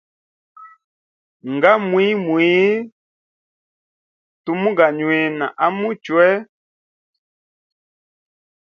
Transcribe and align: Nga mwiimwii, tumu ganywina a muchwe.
Nga 1.53 1.71
mwiimwii, 1.89 2.67
tumu 4.43 4.69
ganywina 4.77 5.45
a 5.63 5.67
muchwe. 5.77 6.27